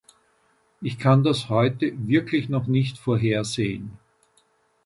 [0.81, 3.99] Ich kann das heute wirklich noch nicht vorhersehen.